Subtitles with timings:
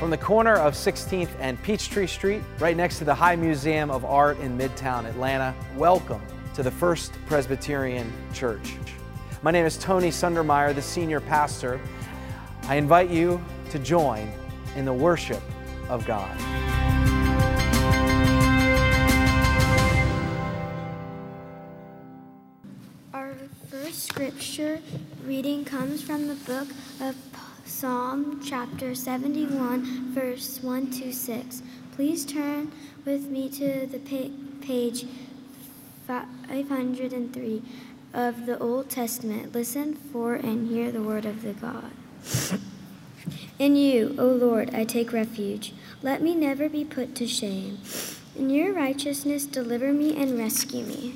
[0.00, 4.02] From the corner of 16th and Peachtree Street, right next to the High Museum of
[4.02, 6.22] Art in Midtown Atlanta, welcome
[6.54, 8.76] to the First Presbyterian Church.
[9.42, 11.78] My name is Tony Sundermeier, the senior pastor.
[12.62, 14.32] I invite you to join
[14.74, 15.42] in the worship
[15.90, 16.34] of God.
[23.12, 23.34] Our
[23.68, 24.80] first scripture
[25.26, 26.68] reading comes from the book
[27.02, 27.14] of
[27.80, 31.62] Psalm chapter 71, verse 1 to 6.
[31.92, 32.70] Please turn
[33.06, 34.28] with me to the pa-
[34.60, 35.06] page
[36.06, 37.62] 503
[38.12, 39.54] of the Old Testament.
[39.54, 41.92] Listen for and hear the word of the God.
[43.58, 45.72] In you, O Lord, I take refuge.
[46.02, 47.78] Let me never be put to shame.
[48.36, 51.14] In your righteousness, deliver me and rescue me.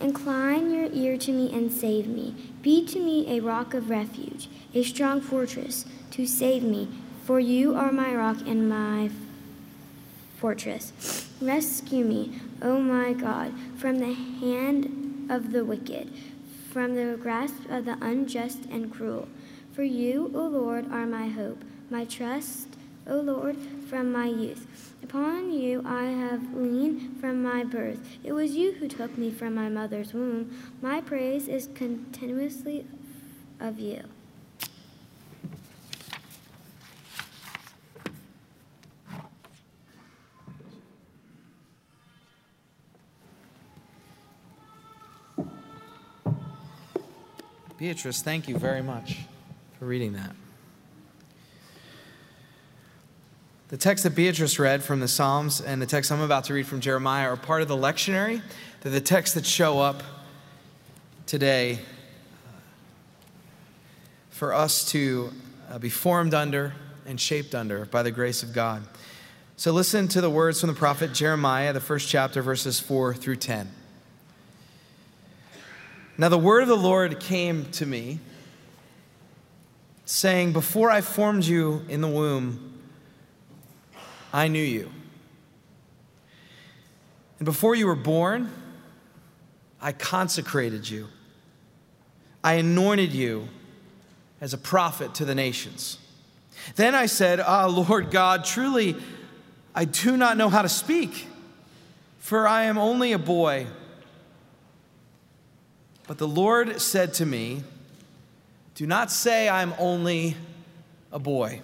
[0.00, 2.34] Incline your ear to me and save me.
[2.62, 6.88] Be to me a rock of refuge, a strong fortress to save me,
[7.24, 9.10] for you are my rock and my
[10.36, 11.28] fortress.
[11.40, 16.12] Rescue me, O my God, from the hand of the wicked,
[16.70, 19.28] from the grasp of the unjust and cruel.
[19.72, 22.68] For you, O Lord, are my hope, my trust,
[23.08, 23.56] O Lord,
[23.88, 24.94] from my youth.
[25.02, 28.18] Upon you I have leaned from my birth.
[28.24, 30.50] It was you who took me from my mother's womb.
[30.82, 32.86] My praise is continuously
[33.60, 34.02] of you.
[47.78, 49.18] Beatrice, thank you very much
[49.78, 50.34] for reading that.
[53.68, 56.68] The text that Beatrice read from the Psalms and the text I'm about to read
[56.68, 58.40] from Jeremiah are part of the lectionary.
[58.80, 60.04] They're the texts that show up
[61.26, 61.80] today
[62.46, 62.60] uh,
[64.30, 65.32] for us to
[65.68, 66.74] uh, be formed under
[67.06, 68.84] and shaped under by the grace of God.
[69.56, 73.36] So listen to the words from the prophet Jeremiah, the first chapter, verses 4 through
[73.36, 73.68] 10.
[76.18, 78.20] Now the word of the Lord came to me,
[80.04, 82.74] saying, Before I formed you in the womb,
[84.36, 84.90] I knew you.
[87.38, 88.52] And before you were born,
[89.80, 91.08] I consecrated you.
[92.44, 93.48] I anointed you
[94.42, 95.96] as a prophet to the nations.
[96.74, 98.96] Then I said, Ah, Lord God, truly
[99.74, 101.28] I do not know how to speak,
[102.18, 103.66] for I am only a boy.
[106.06, 107.62] But the Lord said to me,
[108.74, 110.36] Do not say I'm only
[111.10, 111.62] a boy.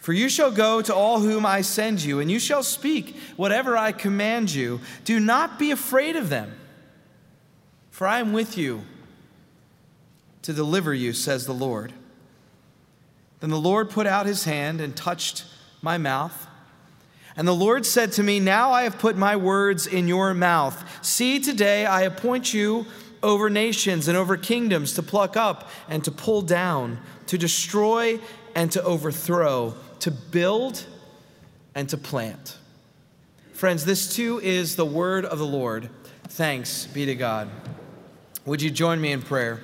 [0.00, 3.76] For you shall go to all whom I send you, and you shall speak whatever
[3.76, 4.80] I command you.
[5.04, 6.54] Do not be afraid of them,
[7.90, 8.82] for I am with you
[10.42, 11.92] to deliver you, says the Lord.
[13.40, 15.44] Then the Lord put out his hand and touched
[15.82, 16.46] my mouth.
[17.36, 20.82] And the Lord said to me, Now I have put my words in your mouth.
[21.04, 22.86] See, today I appoint you
[23.22, 28.18] over nations and over kingdoms to pluck up and to pull down, to destroy
[28.54, 30.84] and to overthrow, to build
[31.74, 32.56] and to plant.
[33.52, 35.90] Friends, this too is the word of the Lord.
[36.28, 37.48] Thanks be to God.
[38.46, 39.60] Would you join me in prayer?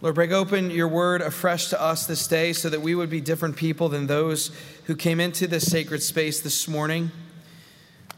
[0.00, 3.20] Lord, break open your word afresh to us this day so that we would be
[3.20, 4.50] different people than those
[4.84, 7.10] who came into this sacred space this morning,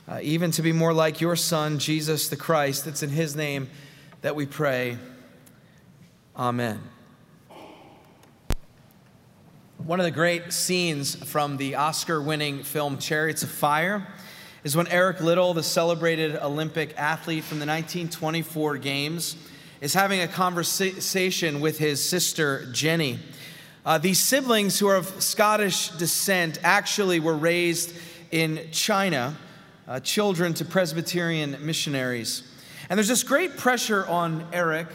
[0.06, 2.86] uh, even to be more like your Son, Jesus the Christ.
[2.86, 3.70] It's in his name
[4.22, 4.98] that we pray.
[6.36, 6.80] Amen.
[9.86, 14.06] One of the great scenes from the Oscar winning film Chariots of Fire
[14.64, 19.36] is when Eric Liddell, the celebrated Olympic athlete from the 1924 Games,
[19.80, 23.20] is having a conversation with his sister Jenny.
[23.86, 27.94] Uh, these siblings, who are of Scottish descent, actually were raised
[28.32, 29.36] in China,
[29.86, 32.42] uh, children to Presbyterian missionaries.
[32.90, 34.88] And there's this great pressure on Eric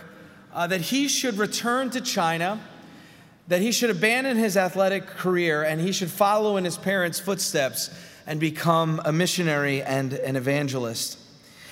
[0.53, 2.59] uh, that he should return to China,
[3.48, 7.90] that he should abandon his athletic career, and he should follow in his parents' footsteps
[8.25, 11.19] and become a missionary and an evangelist.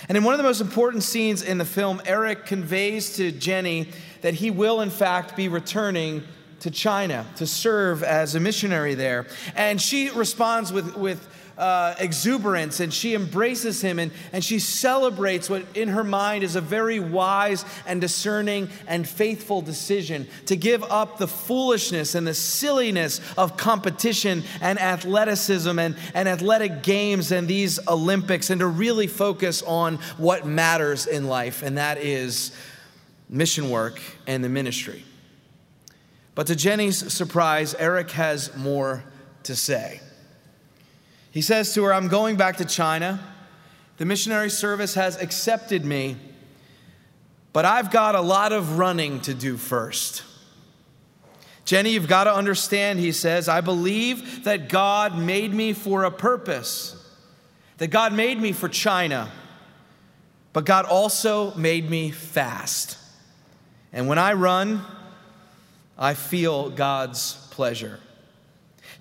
[0.10, 3.90] And in one of the most important scenes in the film, Eric conveys to Jenny
[4.22, 6.24] that he will, in fact, be returning
[6.60, 9.26] to China to serve as a missionary there.
[9.56, 15.50] And she responds with, with uh, exuberance and she embraces him and, and she celebrates
[15.50, 20.84] what in her mind is a very wise and discerning and faithful decision to give
[20.84, 27.48] up the foolishness and the silliness of competition and athleticism and, and athletic games and
[27.48, 32.52] these Olympics and to really focus on what matters in life, and that is
[33.30, 35.04] mission work and the ministry.
[36.36, 39.04] But to Jenny's surprise, Eric has more
[39.44, 40.02] to say.
[41.32, 43.20] He says to her, I'm going back to China.
[43.98, 46.18] The missionary service has accepted me,
[47.54, 50.24] but I've got a lot of running to do first.
[51.66, 56.12] Jenny, you've got to understand, he says, I believe that God made me for a
[56.12, 56.98] purpose,
[57.78, 59.32] that God made me for China,
[60.52, 62.98] but God also made me fast.
[63.94, 64.82] And when I run,
[65.98, 68.00] I feel God's pleasure.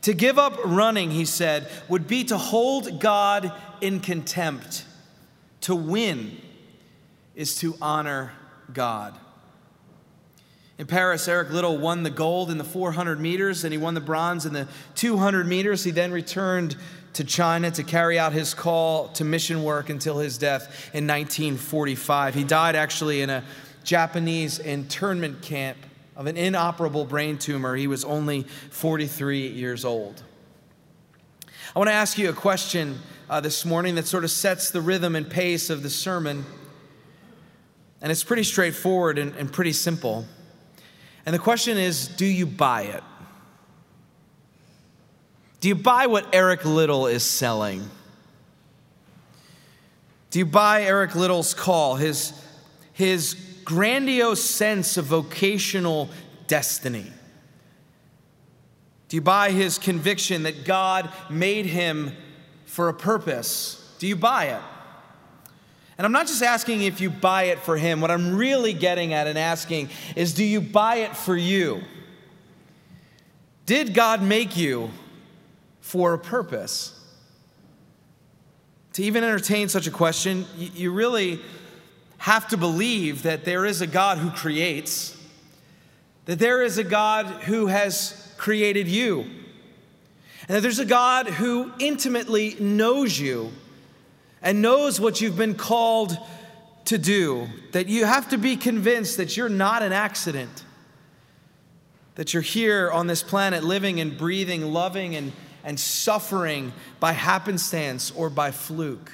[0.03, 4.85] To give up running, he said, would be to hold God in contempt.
[5.63, 6.41] To win
[7.35, 8.33] is to honor
[8.73, 9.15] God.
[10.79, 14.01] In Paris, Eric Liddell won the gold in the 400 meters and he won the
[14.01, 15.85] bronze in the 200 meters.
[15.85, 16.77] He then returned
[17.13, 22.35] to China to carry out his call to mission work until his death in 1945.
[22.35, 23.45] He died actually in a
[23.85, 25.77] Japanese internment camp
[26.21, 27.75] of an inoperable brain tumor.
[27.75, 30.23] He was only 43 years old.
[31.75, 32.99] I want to ask you a question
[33.31, 36.45] uh, this morning that sort of sets the rhythm and pace of the sermon.
[38.03, 40.27] And it's pretty straightforward and, and pretty simple.
[41.25, 43.03] And the question is do you buy it?
[45.61, 47.89] Do you buy what Eric Liddell is selling?
[50.29, 52.35] Do you buy Eric Liddell's call, his,
[52.93, 56.11] his grandiose sense of vocational
[56.47, 57.07] destiny?
[59.09, 62.13] Do you buy his conviction that God made him
[62.67, 63.95] for a purpose?
[63.99, 64.63] Do you buy it?
[65.99, 68.01] And I'm not just asking if you buy it for him.
[68.01, 71.83] What I'm really getting at and asking is do you buy it for you?
[73.67, 74.91] Did God make you
[75.81, 76.99] for a purpose?
[78.95, 81.41] To even entertain such a question, you really
[82.21, 85.17] have to believe that there is a God who creates,
[86.27, 91.73] that there is a God who has created you, and that there's a God who
[91.79, 93.51] intimately knows you
[94.43, 96.19] and knows what you've been called
[96.85, 97.49] to do.
[97.73, 100.63] That you have to be convinced that you're not an accident,
[102.17, 105.33] that you're here on this planet living and breathing, loving and,
[105.65, 109.11] and suffering by happenstance or by fluke.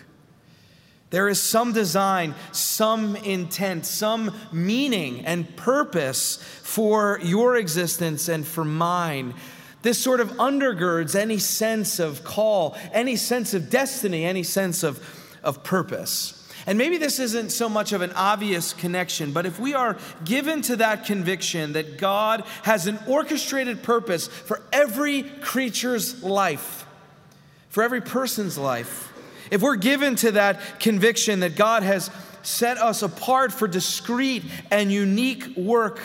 [1.11, 8.65] There is some design, some intent, some meaning and purpose for your existence and for
[8.65, 9.35] mine.
[9.83, 15.01] This sort of undergirds any sense of call, any sense of destiny, any sense of,
[15.45, 16.33] of purpose.
[16.67, 20.63] And maybe this isn't so much of an obvious connection, but if we are given
[20.63, 26.85] to that conviction that God has an orchestrated purpose for every creature's life,
[27.69, 29.06] for every person's life,
[29.51, 32.11] if we're given to that conviction that God has
[32.43, 36.01] set us apart for discreet and unique work,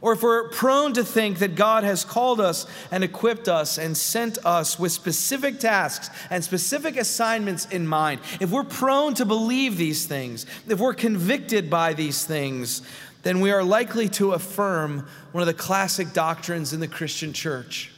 [0.00, 3.96] or if we're prone to think that God has called us and equipped us and
[3.96, 9.78] sent us with specific tasks and specific assignments in mind, if we're prone to believe
[9.78, 12.82] these things, if we're convicted by these things,
[13.22, 17.90] then we are likely to affirm one of the classic doctrines in the Christian church.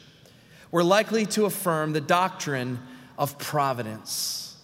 [0.71, 2.79] We're likely to affirm the doctrine
[3.17, 4.55] of providence.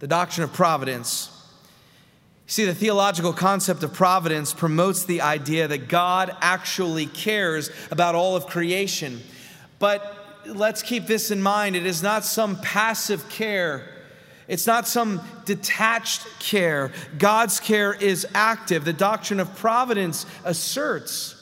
[0.00, 1.30] The doctrine of providence.
[2.46, 8.34] See, the theological concept of providence promotes the idea that God actually cares about all
[8.34, 9.20] of creation.
[9.78, 10.16] But
[10.46, 13.88] let's keep this in mind it is not some passive care.
[14.48, 16.90] It's not some detached care.
[17.18, 18.84] God's care is active.
[18.84, 21.36] The doctrine of providence asserts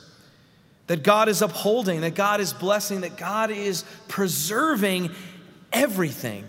[0.89, 5.11] that God is upholding, that God is blessing, that God is preserving
[5.73, 6.45] everything.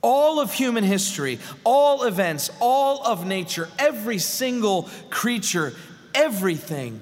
[0.00, 5.72] All of human history, all events, all of nature, every single creature,
[6.14, 7.00] everything.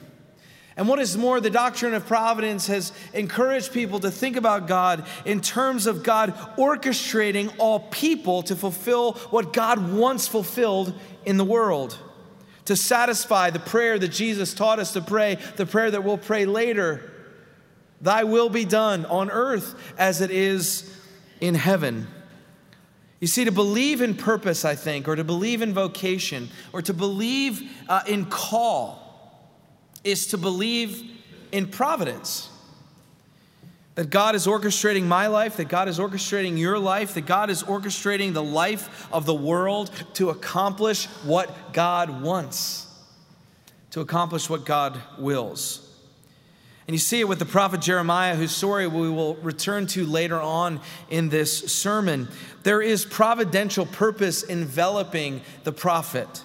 [0.77, 5.07] And what is more, the doctrine of providence has encouraged people to think about God
[5.25, 11.45] in terms of God orchestrating all people to fulfill what God once fulfilled in the
[11.45, 11.99] world,
[12.67, 16.47] to satisfy the prayer that Jesus taught us to pray, the prayer that we'll pray
[16.47, 17.11] later
[18.00, 20.89] Thy will be done on earth as it is
[21.40, 22.06] in heaven.
[23.20, 26.94] You see, to believe in purpose, I think, or to believe in vocation, or to
[26.94, 28.99] believe uh, in call,
[30.04, 31.02] is to believe
[31.52, 32.49] in providence.
[33.97, 37.62] That God is orchestrating my life, that God is orchestrating your life, that God is
[37.62, 42.87] orchestrating the life of the world to accomplish what God wants,
[43.90, 45.89] to accomplish what God wills.
[46.90, 50.40] And you see it with the prophet Jeremiah, whose story we will return to later
[50.40, 52.26] on in this sermon.
[52.64, 56.42] There is providential purpose enveloping the prophet.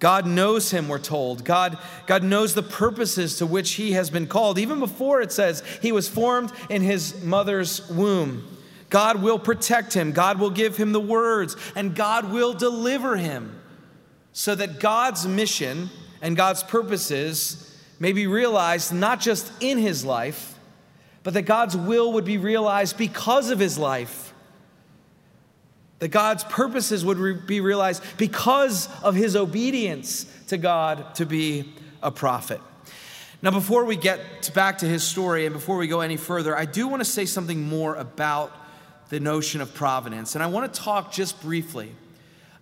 [0.00, 1.46] God knows him, we're told.
[1.46, 4.58] God, God knows the purposes to which he has been called.
[4.58, 8.46] Even before it says he was formed in his mother's womb.
[8.90, 13.58] God will protect him, God will give him the words, and God will deliver him
[14.34, 15.88] so that God's mission
[16.20, 20.58] and God's purposes may be realized not just in his life,
[21.22, 24.24] but that God's will would be realized because of his life
[26.04, 31.72] that God's purposes would re- be realized because of his obedience to God to be
[32.02, 32.60] a prophet.
[33.40, 36.66] Now, before we get back to his story and before we go any further, I
[36.66, 38.52] do want to say something more about
[39.08, 40.34] the notion of providence.
[40.34, 41.90] And I want to talk just briefly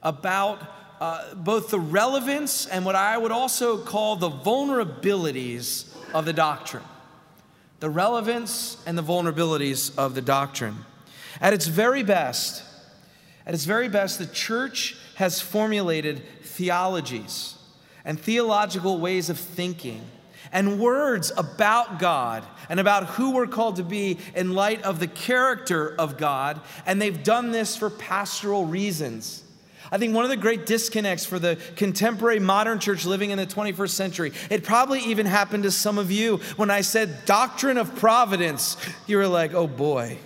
[0.04, 0.60] about
[1.02, 6.84] uh, both the relevance and what I would also call the vulnerabilities of the doctrine.
[7.80, 10.76] The relevance and the vulnerabilities of the doctrine.
[11.40, 12.62] At its very best,
[13.44, 17.56] at its very best, the church has formulated theologies
[18.04, 20.08] and theological ways of thinking
[20.52, 25.08] and words about God and about who we're called to be in light of the
[25.08, 29.42] character of God, and they've done this for pastoral reasons.
[29.92, 33.46] I think one of the great disconnects for the contemporary modern church living in the
[33.46, 37.94] 21st century, it probably even happened to some of you when I said doctrine of
[37.96, 38.78] providence.
[39.06, 40.16] You were like, oh boy,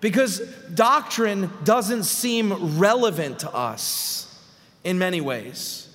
[0.00, 0.38] because
[0.72, 4.40] doctrine doesn't seem relevant to us
[4.84, 5.88] in many ways.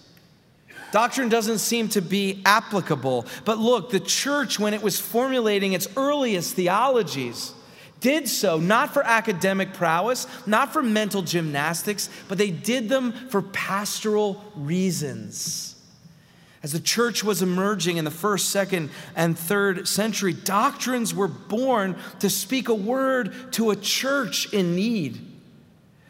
[0.92, 3.26] Doctrine doesn't seem to be applicable.
[3.46, 7.54] But look, the church, when it was formulating its earliest theologies,
[8.06, 13.42] did so not for academic prowess, not for mental gymnastics, but they did them for
[13.42, 15.76] pastoral reasons.
[16.62, 21.96] As the church was emerging in the first, second, and third century, doctrines were born
[22.20, 25.20] to speak a word to a church in need.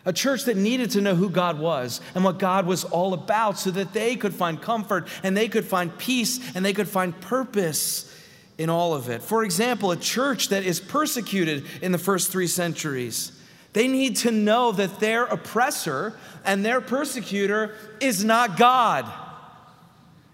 [0.03, 3.57] A church that needed to know who God was and what God was all about
[3.57, 7.17] so that they could find comfort and they could find peace and they could find
[7.21, 8.11] purpose
[8.57, 9.21] in all of it.
[9.21, 13.31] For example, a church that is persecuted in the first three centuries,
[13.73, 19.11] they need to know that their oppressor and their persecutor is not God.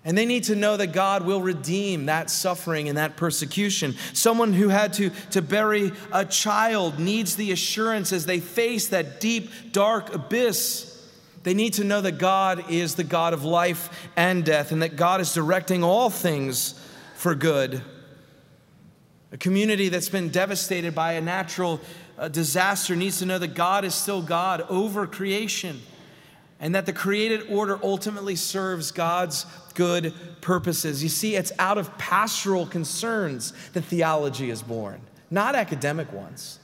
[0.04, 3.96] And they need to know that God will redeem that suffering and that persecution.
[4.14, 9.20] Someone who had to, to bury a child needs the assurance as they face that
[9.20, 10.88] deep, dark abyss.
[11.44, 14.96] They need to know that God is the God of life and death and that
[14.96, 16.80] God is directing all things
[17.16, 17.82] for good.
[19.32, 21.80] A community that's been devastated by a natural
[22.18, 25.82] uh, disaster needs to know that God is still God over creation
[26.60, 31.02] and that the created order ultimately serves God's good purposes.
[31.02, 36.60] You see, it's out of pastoral concerns that theology is born, not academic ones.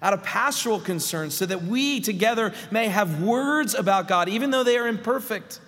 [0.00, 4.62] Out of pastoral concerns, so that we together may have words about God, even though
[4.62, 5.60] they are imperfect,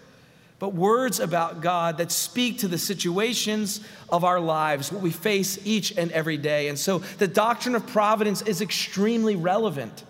[0.59, 5.59] but words about God that speak to the situations of our lives, what we face
[5.67, 6.69] each and every day.
[6.69, 10.05] And so the doctrine of providence is extremely relevant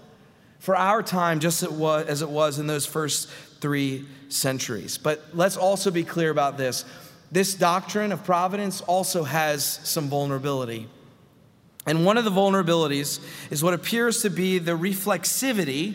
[0.61, 3.29] for our time, just as it was in those first
[3.61, 4.99] three centuries.
[4.99, 6.85] But let's also be clear about this
[7.33, 10.89] this doctrine of providence also has some vulnerability.
[11.85, 15.95] And one of the vulnerabilities is what appears to be the reflexivity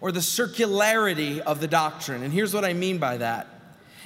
[0.00, 2.22] or the circularity of the doctrine.
[2.22, 3.53] And here's what I mean by that.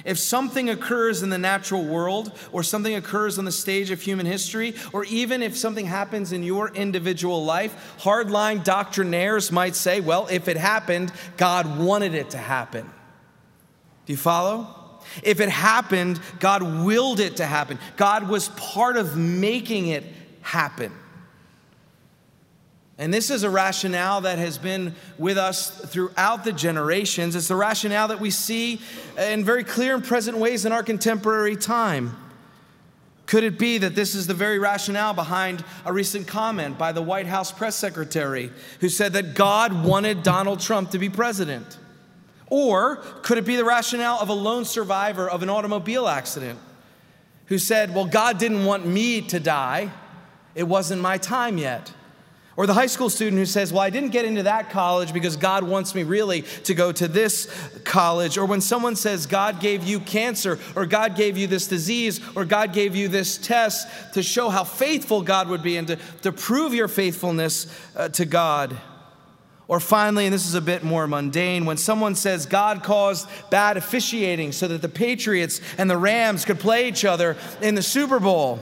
[0.05, 4.25] If something occurs in the natural world, or something occurs on the stage of human
[4.25, 10.27] history, or even if something happens in your individual life, hardline doctrinaires might say, well,
[10.31, 12.89] if it happened, God wanted it to happen.
[14.05, 14.75] Do you follow?
[15.23, 17.79] If it happened, God willed it to happen.
[17.97, 20.03] God was part of making it
[20.41, 20.91] happen.
[22.99, 27.33] And this is a rationale that has been with us throughout the generations.
[27.33, 28.81] It's the rationale that we see
[29.17, 32.17] in very clear and present ways in our contemporary time.
[33.25, 37.01] Could it be that this is the very rationale behind a recent comment by the
[37.01, 38.51] White House press secretary
[38.81, 41.77] who said that God wanted Donald Trump to be president?
[42.49, 46.59] Or could it be the rationale of a lone survivor of an automobile accident
[47.45, 49.89] who said, Well, God didn't want me to die,
[50.53, 51.93] it wasn't my time yet?
[52.59, 55.37] Or the high school student who says, Well, I didn't get into that college because
[55.37, 57.49] God wants me really to go to this
[57.85, 58.37] college.
[58.37, 62.43] Or when someone says, God gave you cancer, or God gave you this disease, or
[62.43, 66.33] God gave you this test to show how faithful God would be and to, to
[66.33, 68.75] prove your faithfulness uh, to God.
[69.69, 73.77] Or finally, and this is a bit more mundane, when someone says God caused bad
[73.77, 78.19] officiating so that the Patriots and the Rams could play each other in the Super
[78.19, 78.59] Bowl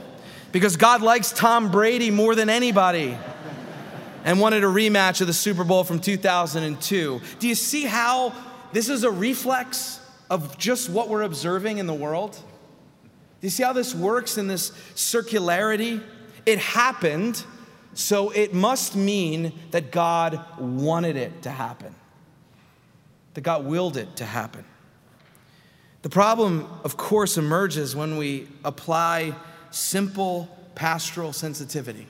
[0.52, 3.18] because God likes Tom Brady more than anybody
[4.28, 7.22] and wanted a rematch of the Super Bowl from 2002.
[7.40, 8.34] Do you see how
[8.74, 10.02] this is a reflex?
[10.30, 12.32] of just what we're observing in the world?
[12.32, 16.04] Do you see how this works in this circularity?
[16.46, 17.44] It happened,
[17.94, 21.96] so it must mean that God wanted it to happen,
[23.36, 24.66] that God willed it to happen.
[26.02, 29.34] The problem, of course, emerges when we apply
[29.72, 32.08] simple pastoral sensitivity.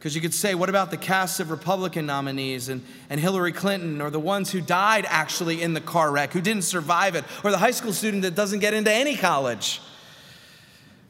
[0.00, 4.00] Because you could say, what about the cast of Republican nominees and, and Hillary Clinton,
[4.00, 7.50] or the ones who died actually in the car wreck, who didn't survive it, or
[7.50, 9.78] the high school student that doesn't get into any college,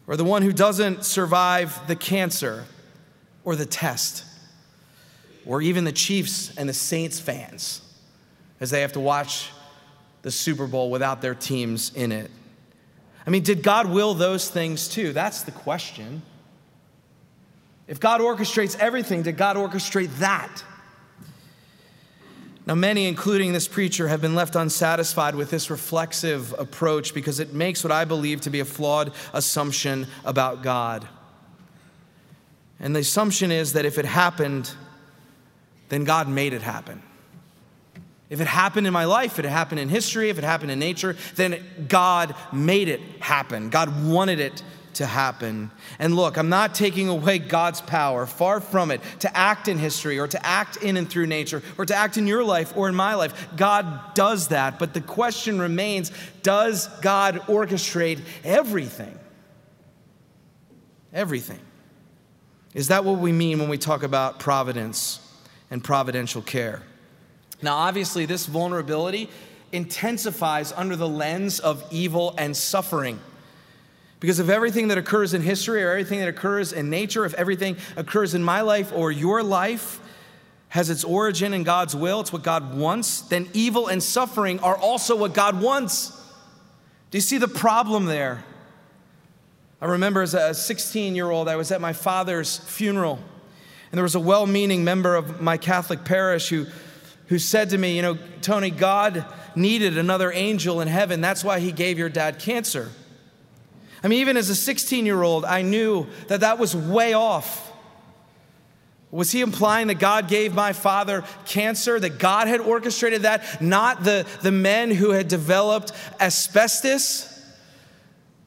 [0.09, 2.64] or the one who doesn't survive the cancer
[3.44, 4.25] or the test,
[5.47, 7.82] or even the Chiefs and the Saints fans
[8.59, 9.50] as they have to watch
[10.23, 12.28] the Super Bowl without their teams in it?
[13.25, 15.12] I mean, did God will those things too?
[15.12, 16.23] That's the question.
[17.90, 20.62] If God orchestrates everything, did God orchestrate that?
[22.64, 27.52] Now, many, including this preacher, have been left unsatisfied with this reflexive approach because it
[27.52, 31.09] makes what I believe to be a flawed assumption about God.
[32.78, 34.70] And the assumption is that if it happened,
[35.88, 37.02] then God made it happen.
[38.28, 40.78] If it happened in my life, if it happened in history, if it happened in
[40.78, 43.68] nature, then God made it happen.
[43.68, 44.62] God wanted it
[44.94, 45.70] to happen.
[45.99, 50.18] And look, I'm not taking away God's power, far from it, to act in history
[50.18, 52.94] or to act in and through nature or to act in your life or in
[52.94, 53.49] my life.
[53.56, 54.78] God does that.
[54.78, 59.18] But the question remains does God orchestrate everything?
[61.12, 61.61] Everything.
[62.75, 65.20] Is that what we mean when we talk about providence
[65.70, 66.82] and providential care?
[67.62, 69.28] Now, obviously, this vulnerability
[69.73, 73.20] intensifies under the lens of evil and suffering.
[74.21, 77.77] Because if everything that occurs in history or everything that occurs in nature, if everything
[77.97, 79.99] occurs in my life or your life
[80.69, 84.77] has its origin in God's will, it's what God wants, then evil and suffering are
[84.77, 86.11] also what God wants.
[87.11, 88.45] Do you see the problem there?
[89.81, 93.19] I remember as a 16 year old, I was at my father's funeral,
[93.91, 96.66] and there was a well meaning member of my Catholic parish who,
[97.29, 99.25] who said to me, You know, Tony, God
[99.57, 101.23] needed another angel in heaven.
[101.23, 102.90] That's why he gave your dad cancer.
[104.03, 107.71] I mean, even as a 16 year old, I knew that that was way off.
[109.11, 114.05] Was he implying that God gave my father cancer, that God had orchestrated that, not
[114.05, 117.27] the, the men who had developed asbestos?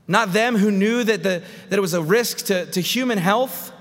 [0.08, 3.72] Not them who knew that, the, that it was a risk to, to human health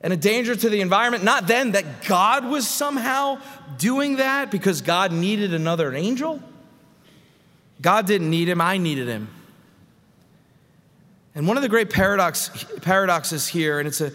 [0.00, 1.24] and a danger to the environment?
[1.24, 3.38] Not then that God was somehow
[3.76, 6.42] doing that because God needed another angel?
[7.82, 9.28] God didn't need him, I needed him.
[11.34, 14.12] And one of the great paradox, paradoxes here, and it's a,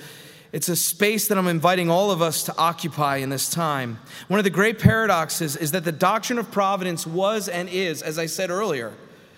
[0.51, 3.99] it's a space that I'm inviting all of us to occupy in this time.
[4.27, 8.19] One of the great paradoxes is that the doctrine of providence was and is, as
[8.19, 8.93] I said earlier,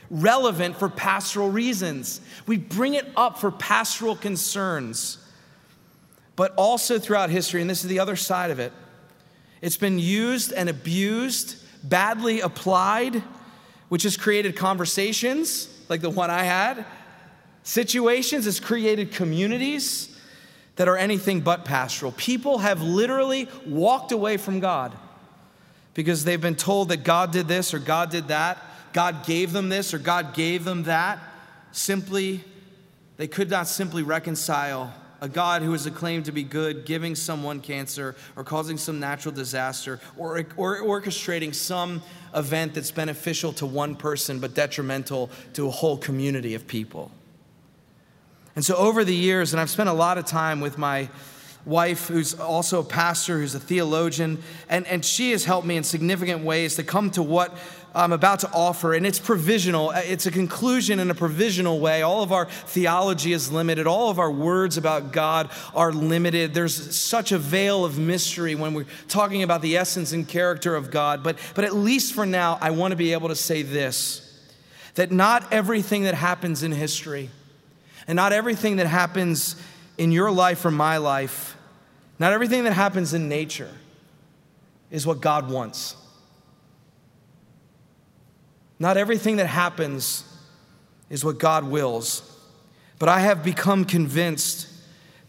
[0.09, 2.21] relevant for pastoral reasons.
[2.47, 5.19] We bring it up for pastoral concerns.
[6.35, 8.71] But also throughout history, and this is the other side of it,
[9.61, 13.23] it's been used and abused, badly applied,
[13.89, 16.85] which has created conversations like the one I had
[17.67, 20.15] situations, has created communities
[20.77, 22.13] that are anything but pastoral.
[22.13, 24.97] People have literally walked away from God
[25.93, 28.57] because they've been told that God did this or God did that,
[28.93, 31.19] God gave them this or God gave them that.
[31.73, 32.41] Simply,
[33.17, 37.59] they could not simply reconcile a God who is acclaimed to be good, giving someone
[37.59, 42.01] cancer or causing some natural disaster or, or orchestrating some
[42.33, 47.11] event that's beneficial to one person but detrimental to a whole community of people.
[48.57, 51.09] And so over the years, and I've spent a lot of time with my
[51.63, 55.83] wife, who's also a pastor, who's a theologian, and, and she has helped me in
[55.83, 57.55] significant ways to come to what
[57.93, 58.95] I'm about to offer.
[58.95, 62.01] And it's provisional, it's a conclusion in a provisional way.
[62.01, 66.55] All of our theology is limited, all of our words about God are limited.
[66.55, 70.89] There's such a veil of mystery when we're talking about the essence and character of
[70.89, 71.21] God.
[71.21, 74.23] But, but at least for now, I want to be able to say this
[74.95, 77.29] that not everything that happens in history,
[78.07, 79.61] and not everything that happens
[79.97, 81.55] in your life or my life,
[82.19, 83.71] not everything that happens in nature
[84.89, 85.95] is what God wants.
[88.79, 90.23] Not everything that happens
[91.09, 92.23] is what God wills.
[92.99, 94.67] But I have become convinced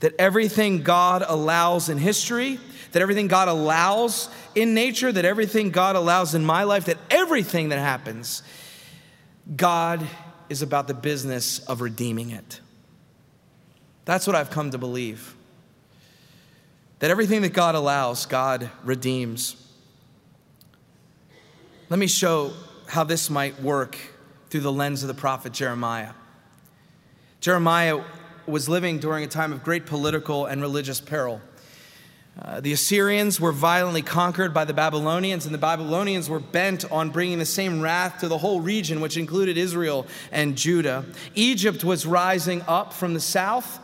[0.01, 2.59] that everything God allows in history,
[2.93, 7.71] that everything God allows in nature, that everything God allows in my life, that everything
[7.71, 8.43] that happens,
[9.57, 10.07] God
[10.49, 12.61] is about the business of redeeming it.
[14.09, 15.37] That's what I've come to believe.
[17.01, 19.55] That everything that God allows, God redeems.
[21.91, 22.53] Let me show
[22.87, 23.99] how this might work
[24.49, 26.13] through the lens of the prophet Jeremiah.
[27.43, 28.03] Jeremiah
[28.47, 31.43] was living during a time of great political and religious peril.
[32.41, 37.11] Uh, the Assyrians were violently conquered by the Babylonians, and the Babylonians were bent on
[37.11, 41.05] bringing the same wrath to the whole region, which included Israel and Judah.
[41.35, 43.81] Egypt was rising up from the south,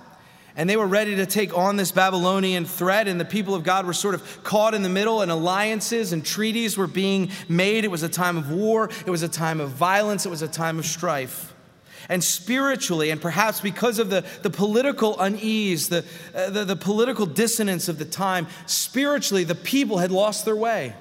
[0.56, 3.86] and they were ready to take on this Babylonian threat, and the people of God
[3.86, 7.84] were sort of caught in the middle, and alliances and treaties were being made.
[7.84, 10.48] It was a time of war, it was a time of violence, it was a
[10.48, 11.52] time of strife.
[12.08, 17.24] And spiritually, and perhaps because of the, the political unease, the, uh, the, the political
[17.24, 20.94] dissonance of the time, spiritually, the people had lost their way.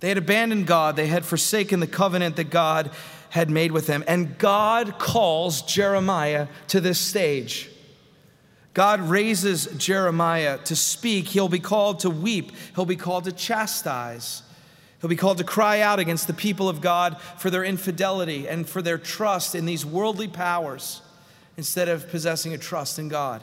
[0.00, 2.90] They had abandoned God, they had forsaken the covenant that God
[3.30, 4.04] had made with them.
[4.06, 7.70] And God calls Jeremiah to this stage.
[8.74, 11.28] God raises Jeremiah to speak.
[11.28, 14.42] He'll be called to weep, he'll be called to chastise.
[15.00, 18.68] He'll be called to cry out against the people of God for their infidelity and
[18.68, 21.02] for their trust in these worldly powers
[21.56, 23.42] instead of possessing a trust in God.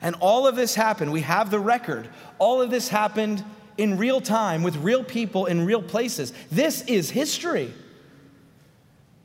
[0.00, 1.12] And all of this happened.
[1.12, 2.08] We have the record.
[2.38, 3.44] All of this happened
[3.76, 6.32] in real time with real people in real places.
[6.50, 7.72] This is history.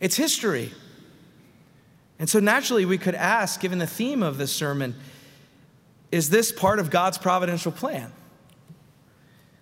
[0.02, 0.74] It's history.
[2.20, 4.96] And so naturally, we could ask, given the theme of this sermon,
[6.12, 8.12] is this part of God's providential plan?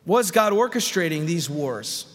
[0.06, 2.12] Was God orchestrating these wars?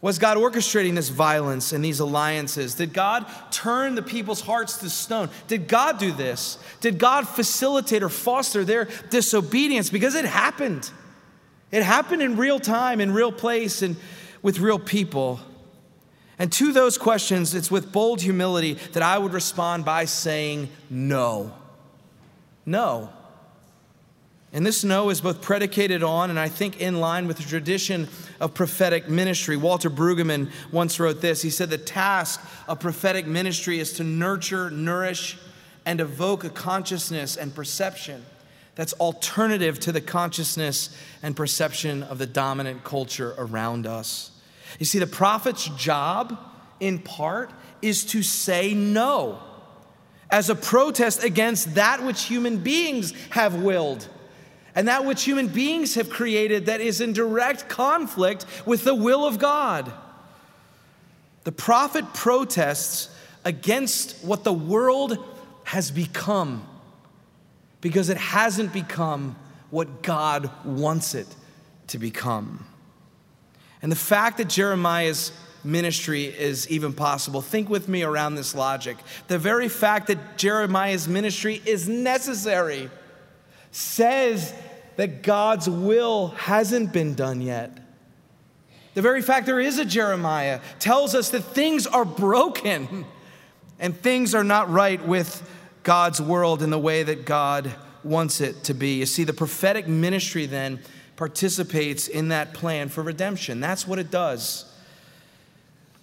[0.00, 2.74] Was God orchestrating this violence and these alliances?
[2.74, 5.28] Did God turn the people's hearts to stone?
[5.48, 6.58] Did God do this?
[6.80, 9.90] Did God facilitate or foster their disobedience?
[9.90, 10.88] Because it happened.
[11.72, 13.96] It happened in real time, in real place, and
[14.40, 15.40] with real people.
[16.38, 21.52] And to those questions, it's with bold humility that I would respond by saying no.
[22.64, 23.10] No.
[24.52, 28.08] And this no is both predicated on and I think in line with the tradition
[28.40, 29.56] of prophetic ministry.
[29.56, 31.42] Walter Brueggemann once wrote this.
[31.42, 35.36] He said, The task of prophetic ministry is to nurture, nourish,
[35.84, 38.24] and evoke a consciousness and perception
[38.74, 44.30] that's alternative to the consciousness and perception of the dominant culture around us.
[44.78, 46.38] You see, the prophet's job,
[46.80, 47.50] in part,
[47.82, 49.40] is to say no
[50.30, 54.06] as a protest against that which human beings have willed
[54.74, 59.26] and that which human beings have created that is in direct conflict with the will
[59.26, 59.92] of God.
[61.42, 63.08] The prophet protests
[63.44, 65.18] against what the world
[65.64, 66.64] has become
[67.80, 69.34] because it hasn't become
[69.70, 71.26] what God wants it
[71.88, 72.64] to become.
[73.82, 75.32] And the fact that Jeremiah's
[75.64, 78.96] ministry is even possible, think with me around this logic.
[79.28, 82.90] The very fact that Jeremiah's ministry is necessary
[83.70, 84.52] says
[84.96, 87.78] that God's will hasn't been done yet.
[88.94, 93.04] The very fact there is a Jeremiah tells us that things are broken
[93.78, 95.48] and things are not right with
[95.84, 98.98] God's world in the way that God wants it to be.
[98.98, 100.80] You see, the prophetic ministry then
[101.18, 103.58] participates in that plan for redemption.
[103.58, 104.64] That's what it does.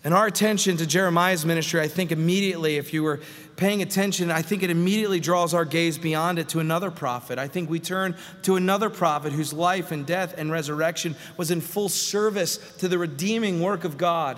[0.04, 3.22] And our attention to Jeremiah's ministry, I think immediately, if you were
[3.56, 7.40] paying attention, I think it immediately draws our gaze beyond it to another prophet.
[7.40, 11.62] I think we turn to another prophet whose life and death and resurrection was in
[11.62, 14.38] full service to the redeeming work of God,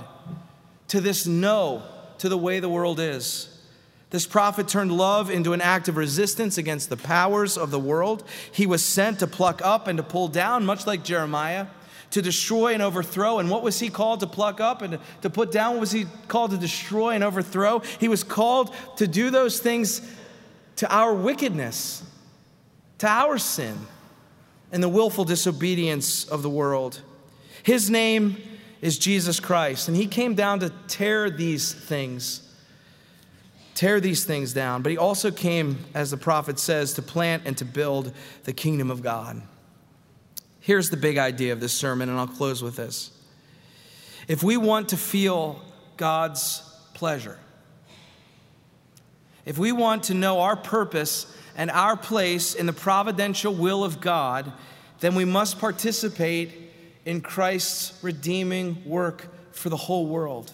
[0.90, 1.82] to this no
[2.20, 3.57] to the way the world is.
[4.10, 8.24] This prophet turned love into an act of resistance against the powers of the world.
[8.52, 11.68] He was sent to pluck up and to pull down, much like Jeremiah
[12.12, 13.40] to destroy and overthrow.
[13.40, 15.74] And what was he called to pluck up and to put down?
[15.74, 17.80] What was he called to destroy and overthrow?
[18.00, 20.02] He was called to do those things
[20.78, 22.04] to our wickedness,
[23.00, 23.78] to our sin,
[24.72, 27.02] and the willful disobedience of the world.
[27.64, 28.38] His name
[28.82, 32.47] is Jesus Christ, and he came down to tear these things.
[33.78, 37.56] Tear these things down, but he also came, as the prophet says, to plant and
[37.58, 38.12] to build
[38.44, 39.40] the kingdom of God.
[40.60, 43.12] Here's the big idea of this sermon, and I'll close with this.
[44.28, 45.62] If we want to feel
[45.96, 46.64] God's
[46.96, 47.38] pleasure,
[49.46, 54.02] if we want to know our purpose and our place in the providential will of
[54.02, 54.52] God,
[55.02, 56.52] then we must participate
[57.06, 60.52] in Christ's redeeming work for the whole world.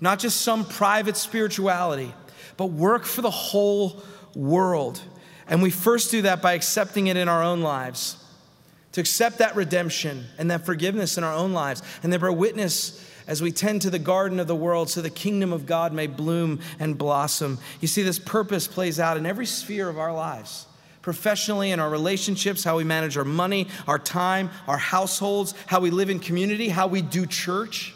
[0.00, 2.12] Not just some private spirituality,
[2.56, 4.02] but work for the whole
[4.34, 5.00] world.
[5.48, 8.16] And we first do that by accepting it in our own lives
[8.92, 13.04] to accept that redemption and that forgiveness in our own lives, and then bear witness
[13.26, 16.06] as we tend to the garden of the world so the kingdom of God may
[16.06, 17.58] bloom and blossom.
[17.80, 20.66] You see, this purpose plays out in every sphere of our lives
[21.02, 25.90] professionally, in our relationships, how we manage our money, our time, our households, how we
[25.90, 27.94] live in community, how we do church.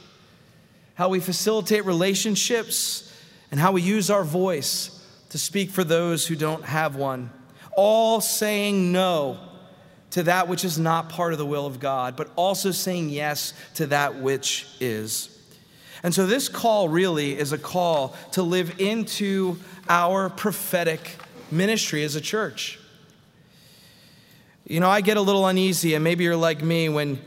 [1.01, 3.10] how we facilitate relationships,
[3.51, 4.97] and how we use our voice
[5.31, 7.31] to speak for those who don't have one.
[7.77, 9.39] All saying no
[10.11, 13.55] to that which is not part of the will of God, but also saying yes
[13.75, 15.37] to that which is.
[16.03, 19.59] And so, this call really is a call to live into
[19.89, 21.17] our prophetic
[21.51, 22.79] ministry as a church.
[24.67, 27.21] You know, I get a little uneasy, and maybe you're like me when,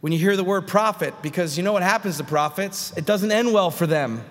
[0.00, 2.92] when you hear the word prophet, because you know what happens to prophets?
[2.96, 4.24] It doesn't end well for them.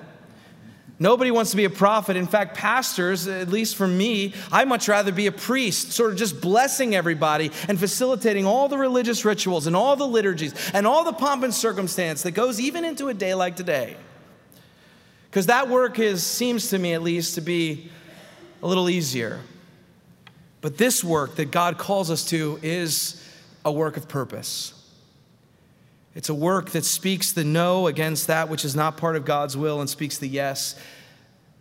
[1.01, 2.15] Nobody wants to be a prophet.
[2.15, 6.17] In fact, pastors, at least for me, I much rather be a priest, sort of
[6.17, 11.03] just blessing everybody and facilitating all the religious rituals and all the liturgies and all
[11.03, 13.97] the pomp and circumstance that goes even into a day like today.
[15.27, 17.89] Because that work is, seems to me at least, to be
[18.61, 19.39] a little easier.
[20.61, 23.27] But this work that God calls us to is
[23.65, 24.80] a work of purpose.
[26.13, 29.55] It's a work that speaks the no against that which is not part of God's
[29.55, 30.75] will and speaks the yes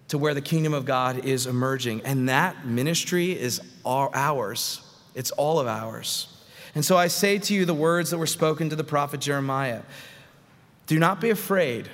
[0.09, 2.03] to where the kingdom of God is emerging.
[2.03, 4.81] And that ministry is ours,
[5.15, 6.27] it's all of ours.
[6.75, 9.83] And so I say to you the words that were spoken to the prophet Jeremiah
[10.87, 11.89] Do not be afraid.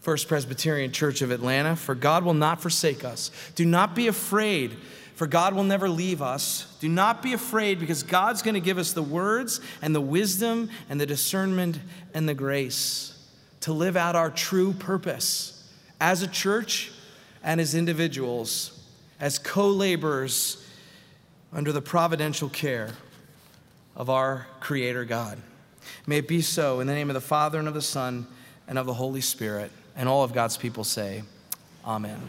[0.00, 3.30] First Presbyterian Church of Atlanta, for God will not forsake us.
[3.56, 4.76] Do not be afraid
[5.18, 6.72] for God will never leave us.
[6.78, 10.70] Do not be afraid because God's going to give us the words and the wisdom
[10.88, 11.80] and the discernment
[12.14, 13.20] and the grace
[13.62, 15.68] to live out our true purpose
[16.00, 16.92] as a church
[17.42, 18.80] and as individuals,
[19.18, 20.64] as co laborers
[21.52, 22.90] under the providential care
[23.96, 25.42] of our Creator God.
[26.06, 28.28] May it be so in the name of the Father and of the Son
[28.68, 29.72] and of the Holy Spirit.
[29.96, 31.24] And all of God's people say,
[31.84, 32.20] Amen.